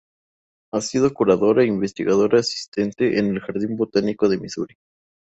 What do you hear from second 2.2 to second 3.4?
asistente en el